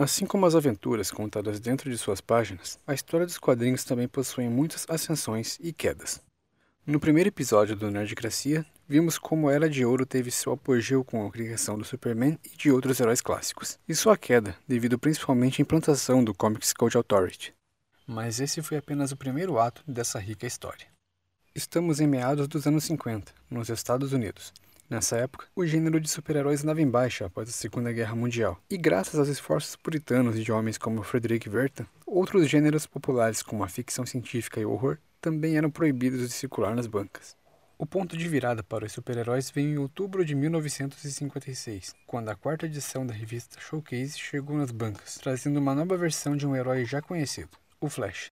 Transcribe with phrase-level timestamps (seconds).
[0.00, 4.48] Assim como as aventuras contadas dentro de suas páginas, a história dos quadrinhos também possui
[4.48, 6.22] muitas ascensões e quedas.
[6.86, 11.26] No primeiro episódio do Nerdcracia, vimos como a Era de Ouro teve seu apogeu com
[11.26, 15.62] a criação do Superman e de outros heróis clássicos, e sua queda devido principalmente à
[15.62, 17.52] implantação do Comics Code Authority.
[18.06, 20.86] Mas esse foi apenas o primeiro ato dessa rica história.
[21.56, 24.52] Estamos em meados dos anos 50, nos Estados Unidos,
[24.90, 28.78] Nessa época, o gênero de super-heróis andava em baixa após a Segunda Guerra Mundial, e
[28.78, 34.06] graças aos esforços puritanos de homens como Frederick Werther, outros gêneros populares como a ficção
[34.06, 37.36] científica e o horror também eram proibidos de circular nas bancas.
[37.76, 42.64] O ponto de virada para os super-heróis veio em outubro de 1956, quando a quarta
[42.64, 47.02] edição da revista Showcase chegou nas bancas, trazendo uma nova versão de um herói já
[47.02, 48.28] conhecido, o Flash.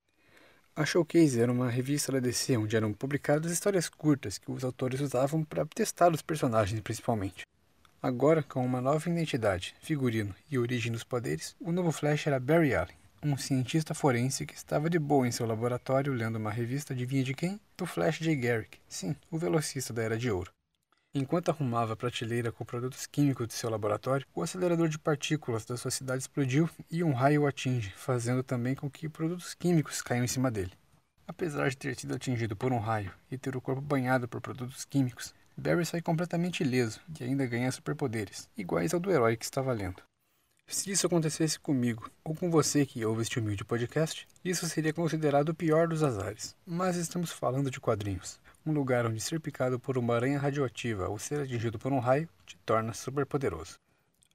[0.79, 5.01] A Showcase era uma revista da DC onde eram publicadas histórias curtas que os autores
[5.01, 7.47] usavam para testar os personagens principalmente.
[8.03, 12.75] Agora, com uma nova identidade, figurino e origem dos poderes, o novo Flash era Barry
[12.75, 17.25] Allen, um cientista forense que estava de boa em seu laboratório lendo uma revista vinha
[17.25, 17.59] de quem?
[17.75, 18.37] Do Flash J.
[18.37, 20.56] Garrick, sim, o velocista da Era de Ouro.
[21.19, 25.75] Enquanto arrumava a prateleira com produtos químicos de seu laboratório, o acelerador de partículas da
[25.75, 30.25] sua cidade explodiu e um raio o atinge, fazendo também com que produtos químicos caiam
[30.25, 30.73] em cima dele.
[31.27, 34.85] Apesar de ter sido atingido por um raio e ter o corpo banhado por produtos
[34.85, 39.73] químicos, Barry sai completamente ileso e ainda ganha superpoderes, iguais ao do herói que estava
[39.73, 40.03] lendo.
[40.69, 45.49] Se isso acontecesse comigo, ou com você que ouve este humilde podcast, isso seria considerado
[45.49, 46.55] o pior dos azares.
[46.67, 51.19] Mas estamos falando de quadrinhos um lugar onde ser picado por uma aranha radioativa ou
[51.19, 53.79] ser atingido por um raio te torna superpoderoso.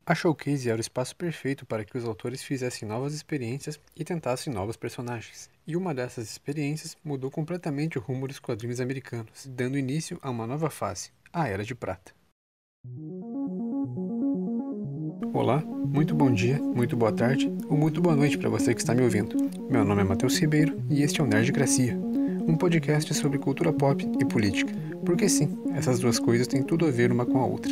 [0.06, 4.52] A Showcase era o espaço perfeito para que os autores fizessem novas experiências e tentassem
[4.52, 5.50] novos personagens.
[5.68, 10.48] E uma dessas experiências mudou completamente o rumo dos quadrinhos americanos, dando início a uma
[10.48, 12.14] nova fase, a Era de Prata.
[15.34, 18.96] Olá, muito bom dia, muito boa tarde ou muito boa noite para você que está
[18.96, 19.38] me ouvindo.
[19.70, 22.11] Meu nome é Matheus Ribeiro e este é o Nerdcracia
[22.48, 24.74] um podcast sobre cultura pop e política,
[25.06, 27.72] porque sim, essas duas coisas têm tudo a ver uma com a outra.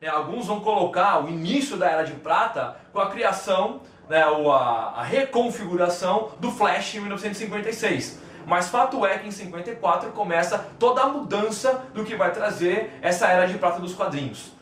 [0.00, 4.52] É, alguns vão colocar o início da Era de Prata com a criação, né, ou
[4.52, 8.23] a, a reconfiguração do Flash em 1956.
[8.46, 13.28] Mas fato é que em 54 começa toda a mudança do que vai trazer essa
[13.28, 14.52] era de prata dos quadrinhos.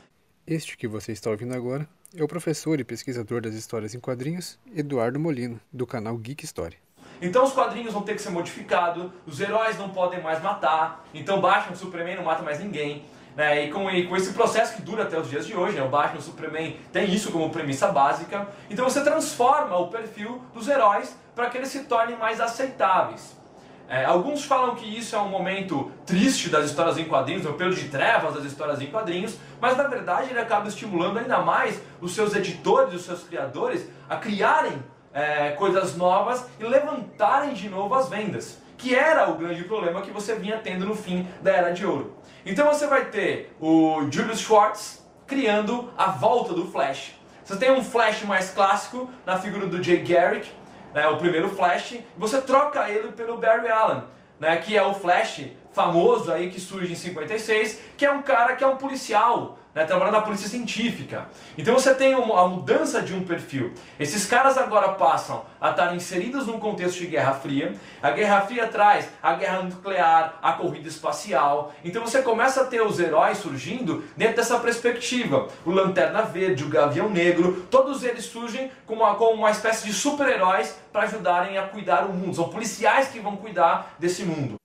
[0.46, 4.58] Este que você está ouvindo agora é o professor e pesquisador das histórias em quadrinhos,
[4.74, 6.76] Eduardo Molina, do canal Geek Story.
[7.20, 11.40] Então os quadrinhos vão ter que ser modificados, os heróis não podem mais matar, então
[11.40, 13.04] Batman, Superman não mata mais ninguém.
[13.36, 13.64] Né?
[13.64, 15.82] E, com, e com esse processo que dura até os dias de hoje, né?
[15.82, 20.68] o Batman o Superman tem isso como premissa básica, então você transforma o perfil dos
[20.68, 23.40] heróis para que eles se tornem mais aceitáveis.
[23.88, 27.76] É, alguns falam que isso é um momento triste das histórias em quadrinhos, o período
[27.76, 32.14] de trevas das histórias em quadrinhos, mas na verdade ele acaba estimulando ainda mais os
[32.14, 34.82] seus editores, os seus criadores a criarem
[35.12, 40.10] é, coisas novas e levantarem de novo as vendas, que era o grande problema que
[40.10, 42.16] você vinha tendo no fim da Era de Ouro.
[42.44, 47.14] Então você vai ter o Julius Schwartz criando a volta do Flash.
[47.44, 50.48] Você tem um Flash mais clássico na figura do Jay Garrick,
[50.94, 54.02] né, o primeiro Flash, e você troca ele pelo Barry Allen,
[54.38, 58.54] né, que é o Flash famoso aí que surge em 56, que é um cara
[58.54, 61.28] que é um policial, né, trabalhando na polícia científica.
[61.56, 63.72] Então você tem a mudança de um perfil.
[63.98, 67.74] Esses caras agora passam a estar inseridos num contexto de Guerra Fria.
[68.02, 71.72] A Guerra Fria traz a guerra nuclear, a corrida espacial.
[71.84, 75.48] Então você começa a ter os heróis surgindo dentro dessa perspectiva.
[75.64, 79.92] O Lanterna Verde, o Gavião Negro, todos eles surgem como uma, como uma espécie de
[79.92, 82.36] super-heróis para ajudarem a cuidar o mundo.
[82.36, 84.61] São policiais que vão cuidar desse mundo.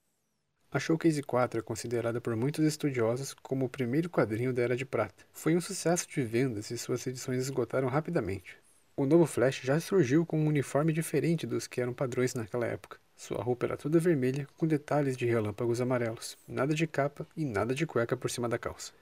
[0.70, 4.84] A Showcase 4 é considerada por muitos estudiosos como o primeiro quadrinho da Era de
[4.84, 5.24] Prata.
[5.32, 8.58] Foi um sucesso de vendas e suas edições esgotaram rapidamente.
[8.94, 12.98] O novo Flash já surgiu com um uniforme diferente dos que eram padrões naquela época.
[13.16, 17.74] Sua roupa era toda vermelha, com detalhes de relâmpagos amarelos, nada de capa e nada
[17.74, 18.92] de cueca por cima da calça.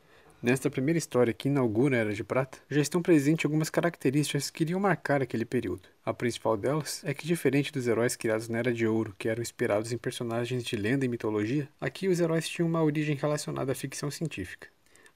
[0.42, 4.64] Nesta primeira história que inaugura a Era de Prata, já estão presentes algumas características que
[4.64, 5.88] iriam marcar aquele período.
[6.04, 9.40] A principal delas é que, diferente dos heróis criados na Era de Ouro, que eram
[9.40, 13.74] inspirados em personagens de lenda e mitologia, aqui os heróis tinham uma origem relacionada à
[13.74, 14.68] ficção científica.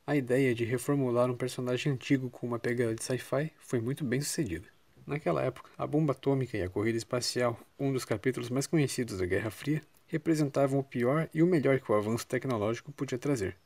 [0.06, 4.22] A ideia de reformular um personagem antigo com uma pegada de sci-fi foi muito bem
[4.22, 4.66] sucedida.
[5.06, 9.26] Naquela época, a bomba atômica e a corrida espacial, um dos capítulos mais conhecidos da
[9.26, 13.56] Guerra Fria, representavam o pior e o melhor que o avanço tecnológico podia trazer.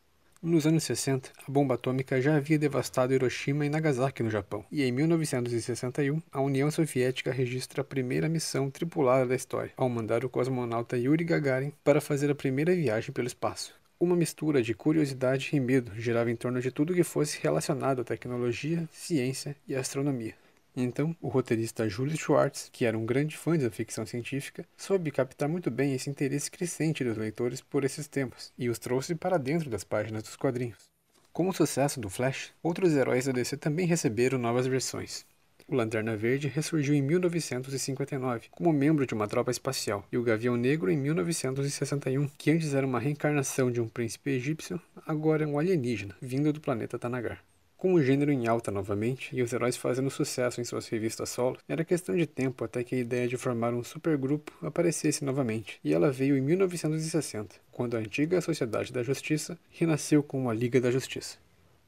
[0.46, 4.82] Nos anos 60, a bomba atômica já havia devastado Hiroshima e Nagasaki no Japão, e
[4.84, 10.28] em 1961, a União Soviética registra a primeira missão tripulada da história, ao mandar o
[10.28, 13.74] cosmonauta Yuri Gagarin para fazer a primeira viagem pelo espaço.
[13.98, 18.04] Uma mistura de curiosidade e medo girava em torno de tudo que fosse relacionado à
[18.04, 20.34] tecnologia, ciência e astronomia.
[20.76, 25.48] Então, o roteirista Julius Schwartz, que era um grande fã da ficção científica, soube captar
[25.48, 29.70] muito bem esse interesse crescente dos leitores por esses temas e os trouxe para dentro
[29.70, 30.90] das páginas dos quadrinhos.
[31.32, 35.24] Com o sucesso do Flash, outros heróis da DC também receberam novas versões.
[35.66, 40.56] O Lanterna Verde ressurgiu em 1959 como membro de uma tropa espacial, e o Gavião
[40.56, 45.58] Negro em 1961, que antes era uma reencarnação de um príncipe egípcio, agora é um
[45.58, 47.42] alienígena, vindo do planeta Tanagar.
[47.84, 51.58] Com o gênero em alta novamente e os heróis fazendo sucesso em suas revistas solo,
[51.68, 55.92] era questão de tempo até que a ideia de formar um supergrupo aparecesse novamente, e
[55.92, 60.90] ela veio em 1960, quando a antiga Sociedade da Justiça renasceu com a Liga da
[60.90, 61.36] Justiça.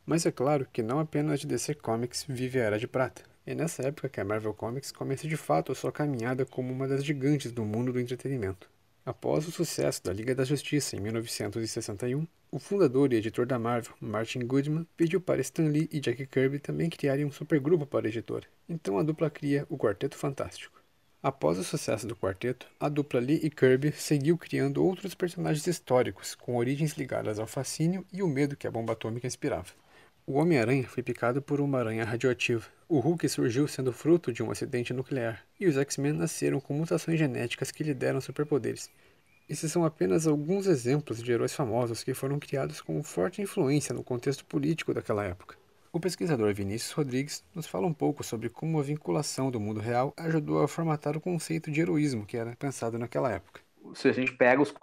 [0.04, 3.22] Mas é claro que não apenas de DC Comics vive a Era de Prata.
[3.46, 6.86] É nessa época que a Marvel Comics começa de fato a sua caminhada como uma
[6.86, 8.68] das gigantes do mundo do entretenimento.
[9.02, 13.94] Após o sucesso da Liga da Justiça em 1961, o fundador e editor da Marvel,
[14.00, 18.08] Martin Goodman, pediu para Stan Lee e Jack Kirby também criarem um supergrupo para a
[18.08, 18.46] editora.
[18.68, 20.80] Então a dupla cria o Quarteto Fantástico.
[21.22, 26.34] Após o sucesso do quarteto, a dupla Lee e Kirby seguiu criando outros personagens históricos
[26.34, 29.72] com origens ligadas ao fascínio e o medo que a bomba atômica inspirava.
[30.24, 32.66] O Homem-Aranha foi picado por uma aranha radioativa.
[32.88, 35.44] O Hulk surgiu sendo fruto de um acidente nuclear.
[35.58, 38.90] E os X-Men nasceram com mutações genéticas que lhe deram superpoderes.
[39.48, 44.02] Esses são apenas alguns exemplos de heróis famosos que foram criados com forte influência no
[44.02, 45.56] contexto político daquela época.
[45.92, 50.12] O pesquisador Vinícius Rodrigues nos fala um pouco sobre como a vinculação do mundo real
[50.16, 53.60] ajudou a formatar o conceito de heroísmo que era pensado naquela época
[53.94, 54.74] se a gente pega os,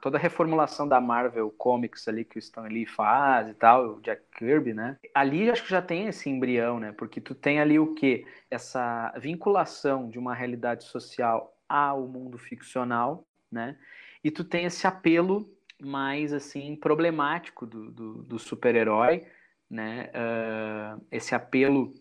[0.00, 4.00] toda a reformulação da Marvel Comics ali que o Stan Lee faz e tal, o
[4.00, 4.96] Jack Kirby, né?
[5.14, 6.92] Ali acho que já tem esse embrião, né?
[6.92, 8.26] Porque tu tem ali o que?
[8.50, 13.76] Essa vinculação de uma realidade social ao mundo ficcional, né?
[14.22, 19.24] E tu tem esse apelo mais, assim, problemático do, do, do super-herói,
[19.70, 20.10] né?
[20.14, 21.94] Uh, esse apelo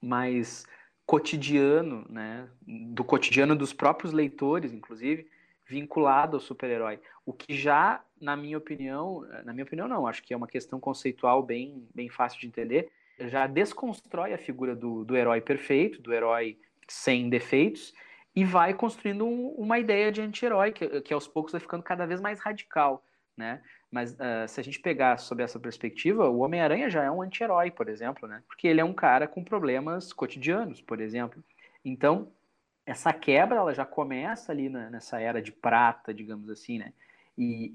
[0.00, 0.66] mais
[1.06, 2.48] cotidiano, né?
[2.62, 5.28] Do cotidiano dos próprios leitores, inclusive,
[5.66, 6.98] vinculado ao super-herói.
[7.24, 10.80] O que já, na minha opinião, na minha opinião não, acho que é uma questão
[10.80, 12.90] conceitual bem, bem fácil de entender,
[13.20, 16.58] já desconstrói a figura do, do herói perfeito, do herói
[16.88, 17.94] sem defeitos,
[18.34, 22.06] e vai construindo um, uma ideia de anti-herói, que, que aos poucos vai ficando cada
[22.06, 23.04] vez mais radical,
[23.36, 23.60] né?
[23.90, 27.70] Mas uh, se a gente pegar sob essa perspectiva, o Homem-Aranha já é um anti-herói,
[27.70, 28.42] por exemplo, né?
[28.46, 31.42] Porque ele é um cara com problemas cotidianos, por exemplo.
[31.84, 32.30] Então,
[32.86, 36.92] essa quebra ela já começa ali na, nessa era de prata, digamos assim, né?
[37.36, 37.70] E,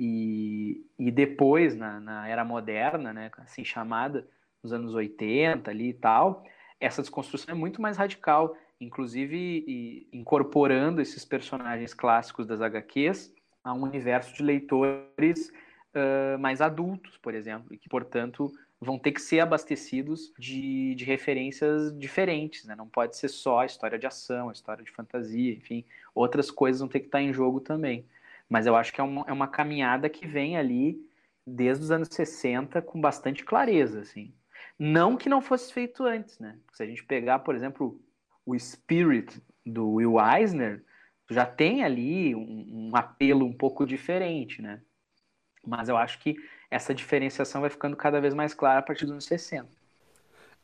[1.00, 4.28] e, e depois, na, na, era moderna, né, assim chamada,
[4.62, 6.44] nos anos 80 ali e tal,
[6.80, 13.34] essa desconstrução é muito mais radical, inclusive incorporando esses personagens clássicos das HQs
[13.64, 15.52] a um universo de leitores
[15.96, 21.06] uh, mais adultos, por exemplo, e que, portanto, vão ter que ser abastecidos de, de
[21.06, 22.76] referências diferentes, né?
[22.76, 25.84] Não pode ser só a história de ação, a história de fantasia, enfim,
[26.14, 28.06] outras coisas vão ter que estar em jogo também.
[28.48, 31.02] Mas eu acho que é uma, é uma caminhada que vem ali
[31.46, 34.34] desde os anos 60 com bastante clareza, assim.
[34.78, 36.58] Não que não fosse feito antes, né?
[36.74, 38.00] Se a gente pegar, por exemplo,
[38.46, 40.84] o Spirit do Will Eisner,
[41.30, 44.82] já tem ali um, um apelo um pouco diferente, né?
[45.66, 46.36] Mas eu acho que
[46.70, 49.68] essa diferenciação vai ficando cada vez mais clara a partir dos anos 60.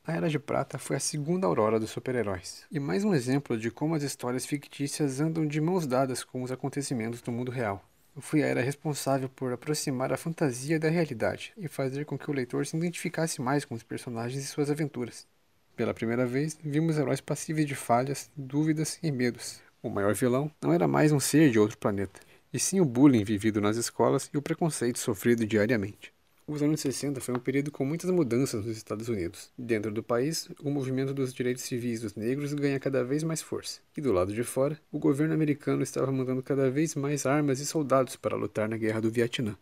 [0.04, 3.72] A Era de Prata foi a segunda aurora dos super-heróis, e mais um exemplo de
[3.72, 7.84] como as histórias fictícias andam de mãos dadas com os acontecimentos do mundo real.
[8.18, 12.34] Foi a era responsável por aproximar a fantasia da realidade e fazer com que o
[12.34, 15.28] leitor se identificasse mais com os personagens e suas aventuras.
[15.76, 19.62] Pela primeira vez, vimos heróis passíveis de falhas, dúvidas e medos.
[19.82, 22.20] O maior vilão não era mais um ser de outro planeta,
[22.54, 26.14] e sim o bullying vivido nas escolas e o preconceito sofrido diariamente.
[26.48, 29.50] Os anos 60 foi um período com muitas mudanças nos Estados Unidos.
[29.58, 33.80] Dentro do país, o movimento dos direitos civis dos negros ganha cada vez mais força.
[33.96, 37.66] E do lado de fora, o governo americano estava mandando cada vez mais armas e
[37.66, 39.58] soldados para lutar na guerra do Vietnã.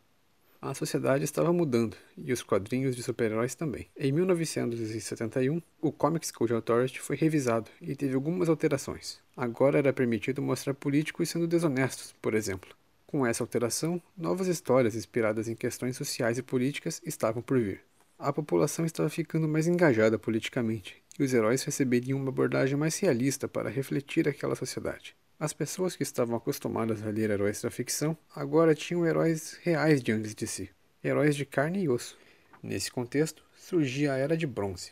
[0.61, 3.87] A sociedade estava mudando, e os quadrinhos de super-heróis também.
[3.97, 9.19] Em 1971, o Comics Code Authority foi revisado e teve algumas alterações.
[9.37, 12.75] Agora era permitido mostrar políticos sendo desonestos, por exemplo.
[13.07, 17.79] Com essa alteração, novas histórias inspiradas em questões sociais e políticas estavam por vir.
[18.17, 23.47] A população estava ficando mais engajada politicamente, e os heróis receberiam uma abordagem mais realista
[23.47, 25.15] para refletir aquela sociedade.
[25.39, 30.35] As pessoas que estavam acostumadas a ler heróis da ficção agora tinham heróis reais diante
[30.35, 30.69] de si,
[31.01, 32.17] heróis de carne e osso.
[32.61, 34.91] Nesse contexto, surgia a Era de Bronze.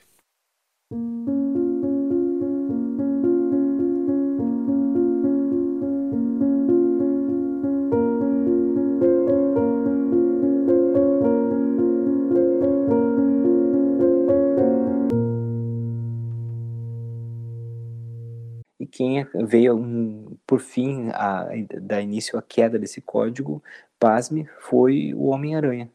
[18.97, 21.49] quem veio um, por fim a,
[21.81, 23.61] dar início à queda desse código,
[23.99, 25.91] pasme, foi o Homem-Aranha,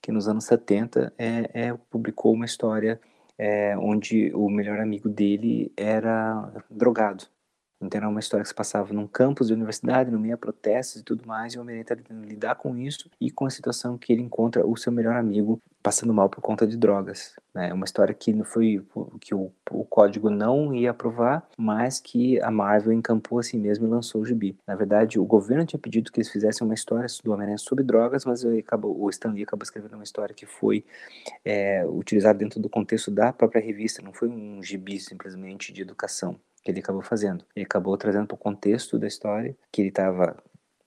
[0.00, 2.98] que nos anos 70 é, é publicou uma história
[3.38, 7.26] é, onde o melhor amigo dele era drogado.
[7.86, 11.00] Então era uma história que se passava num campus de universidade, no meio a protestos
[11.00, 13.98] e tudo mais, e o Homem-Aranha está tentando lidar com isso e com a situação
[13.98, 17.36] que ele encontra o seu melhor amigo passando mal por conta de drogas.
[17.54, 17.68] Né?
[17.68, 18.82] É uma história que não foi
[19.20, 23.90] que o, o código não ia aprovar, mas que a Marvel encampou assim mesmo e
[23.90, 24.56] lançou o gibi.
[24.66, 28.24] Na verdade, o governo tinha pedido que eles fizessem uma história do Homem-Aranha sobre drogas,
[28.24, 30.86] mas acabou, o Stan Lee acabou escrevendo uma história que foi
[31.44, 36.40] é, utilizada dentro do contexto da própria revista, não foi um gibi simplesmente de educação
[36.64, 37.44] que ele acabou fazendo.
[37.54, 40.36] Ele acabou trazendo para o contexto da história que ele estava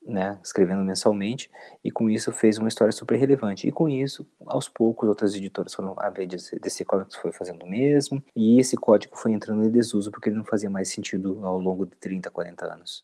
[0.08, 1.52] né, escrevendo mensalmente,
[1.84, 3.68] e com isso fez uma história super relevante.
[3.68, 8.24] E com isso, aos poucos, outras editoras foram, a DC Comics foi fazendo o mesmo,
[8.36, 11.86] e esse código foi entrando em desuso porque ele não fazia mais sentido ao longo
[11.86, 13.04] de 30, 40 anos.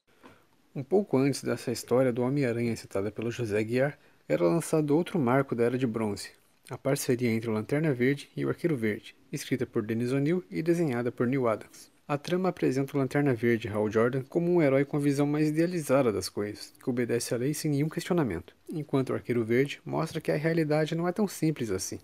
[0.73, 5.53] Um pouco antes dessa história do Homem-Aranha citada pelo José Guiar, era lançado outro marco
[5.53, 6.31] da Era de Bronze,
[6.69, 10.63] a parceria entre o Lanterna Verde e o Arqueiro Verde, escrita por Dennis O'Neill e
[10.63, 11.92] desenhada por Neil Adams.
[12.05, 15.47] A trama apresenta o Lanterna Verde Hal Jordan como um herói com a visão mais
[15.47, 20.19] idealizada das coisas, que obedece à lei sem nenhum questionamento, enquanto o Arqueiro Verde mostra
[20.19, 22.01] que a realidade não é tão simples assim,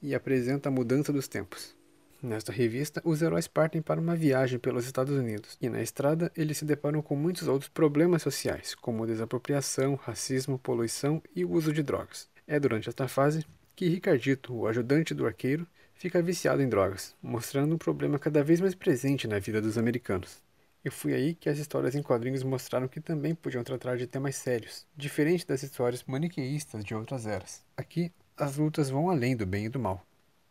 [0.00, 1.74] e apresenta a mudança dos tempos.
[2.22, 6.58] Nesta revista, os heróis partem para uma viagem pelos Estados Unidos, e na estrada eles
[6.58, 11.82] se deparam com muitos outros problemas sociais, como desapropriação, racismo, poluição e o uso de
[11.82, 12.28] drogas.
[12.46, 15.66] É durante esta fase que Ricardito, o ajudante do arqueiro,
[16.00, 20.42] fica viciado em drogas, mostrando um problema cada vez mais presente na vida dos americanos.
[20.82, 24.34] E foi aí que as histórias em quadrinhos mostraram que também podiam tratar de temas
[24.36, 27.62] sérios, diferente das histórias maniqueístas de outras eras.
[27.76, 30.02] Aqui, as lutas vão além do bem e do mal.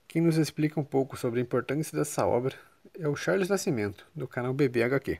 [0.07, 2.53] Quem nos explica um pouco sobre a importância dessa obra
[2.99, 5.19] é o Charles Nascimento, do canal BBHQ.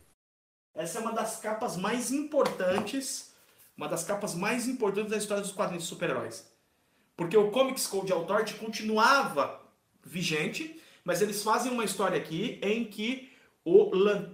[0.75, 3.33] Essa é uma das capas mais importantes,
[3.75, 6.45] uma das capas mais importantes da história dos quadrinhos de super-heróis.
[7.17, 9.67] Porque o Comics Code Authority continuava
[10.03, 13.29] vigente, mas eles fazem uma história aqui em que
[13.63, 13.91] o,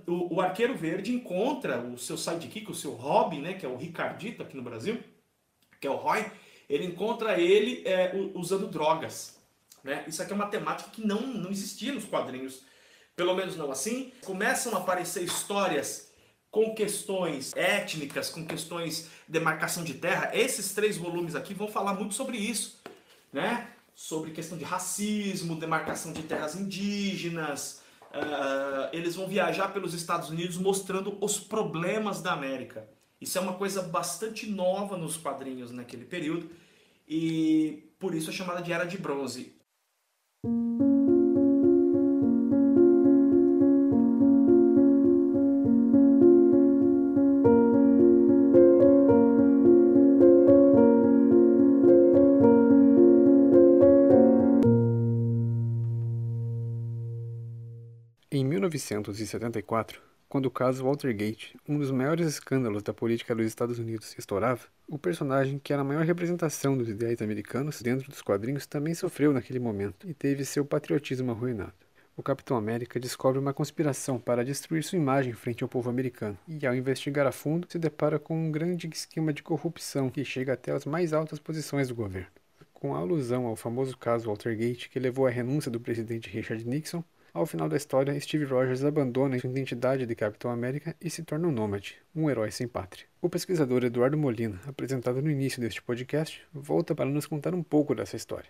[0.07, 3.75] o, o Arqueiro Verde encontra o seu sidekick, o seu Robin, né, que é o
[3.75, 5.03] Ricardito aqui no Brasil,
[5.79, 6.25] que é o Roy,
[6.69, 9.39] ele encontra ele é, usando drogas.
[9.83, 10.03] Né?
[10.07, 12.63] Isso aqui é uma temática que não, não existia nos quadrinhos,
[13.15, 14.11] pelo menos não assim.
[14.23, 16.11] Começam a aparecer histórias
[16.49, 20.31] com questões étnicas, com questões de demarcação de terra.
[20.33, 22.81] Esses três volumes aqui vão falar muito sobre isso.
[23.31, 23.69] Né?
[23.95, 27.81] Sobre questão de racismo, demarcação de terras indígenas.
[28.11, 32.87] Uh, eles vão viajar pelos Estados Unidos mostrando os problemas da América.
[33.19, 36.49] Isso é uma coisa bastante nova nos quadrinhos naquele período
[37.07, 39.55] e por isso é chamada de Era de Bronze.
[58.69, 64.61] 1974, quando o caso Watergate, um dos maiores escândalos da política dos Estados Unidos, estourava,
[64.87, 69.31] o personagem que era a maior representação dos ideais americanos dentro dos quadrinhos também sofreu
[69.31, 71.73] naquele momento e teve seu patriotismo arruinado.
[72.17, 76.65] O Capitão América descobre uma conspiração para destruir sua imagem frente ao povo americano e,
[76.65, 80.71] ao investigar a fundo, se depara com um grande esquema de corrupção que chega até
[80.71, 82.29] as mais altas posições do governo.
[82.73, 87.03] Com a alusão ao famoso caso Watergate que levou à renúncia do presidente Richard Nixon,
[87.35, 91.49] ao final da história, Steve Rogers abandona sua identidade de Capitão América e se torna
[91.49, 93.05] um nômade, um herói sem pátria.
[93.21, 97.93] O pesquisador Eduardo Molina, apresentado no início deste podcast, volta para nos contar um pouco
[97.93, 98.49] dessa história.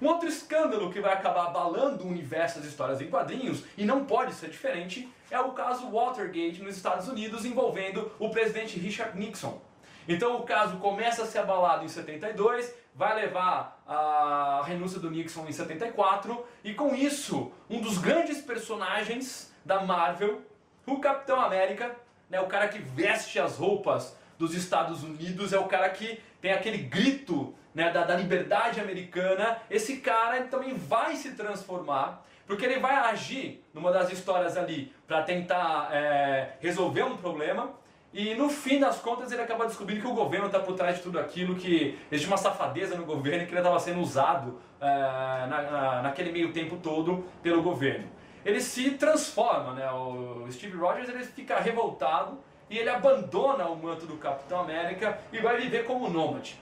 [0.00, 4.06] Um outro escândalo que vai acabar abalando o universo das histórias em quadrinhos, e não
[4.06, 9.60] pode ser diferente, é o caso Watergate nos Estados Unidos envolvendo o presidente Richard Nixon.
[10.08, 15.46] Então o caso começa a ser abalado em 72, vai levar a renúncia do Nixon
[15.46, 20.42] em 74, e com isso, um dos grandes personagens da Marvel,
[20.86, 21.94] o Capitão América,
[22.28, 26.52] né, o cara que veste as roupas dos Estados Unidos, é o cara que tem
[26.52, 29.58] aquele grito né, da, da liberdade americana.
[29.70, 35.22] Esse cara também vai se transformar, porque ele vai agir numa das histórias ali para
[35.22, 37.72] tentar é, resolver um problema
[38.12, 41.02] E no fim das contas ele acaba descobrindo que o governo está por trás de
[41.02, 44.86] tudo aquilo, que existe uma safadeza no governo e que ele estava sendo usado é,
[44.86, 48.08] na, na, naquele meio tempo todo pelo governo.
[48.44, 49.90] Ele se transforma, né?
[49.92, 52.38] o Steve Rogers ele fica revoltado
[52.68, 56.60] e ele abandona o manto do Capitão América e vai viver como nômade.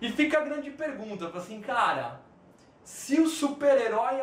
[0.00, 2.20] E fica a grande pergunta, assim, cara,
[2.82, 4.20] se o super-herói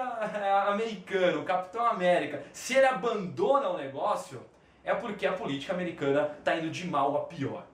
[0.67, 4.41] americano, o Capitão América, se ele abandona o negócio,
[4.87, 7.67] é porque a política americana está indo de mal a pior.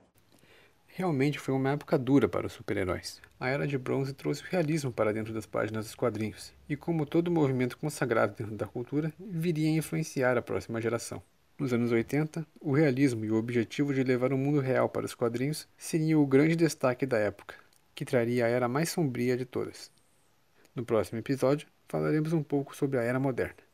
[0.87, 3.21] Realmente foi uma época dura para os super-heróis.
[3.39, 7.05] A Era de Bronze trouxe o realismo para dentro das páginas dos quadrinhos, e como
[7.05, 11.21] todo movimento consagrado dentro da cultura, viria a influenciar a próxima geração.
[11.59, 15.13] Nos anos 80, o realismo e o objetivo de levar o mundo real para os
[15.13, 17.55] quadrinhos seria o grande destaque da época,
[17.93, 19.91] que traria a era mais sombria de todas.
[20.75, 23.72] No próximo episódio, falaremos um pouco sobre a Era Moderna.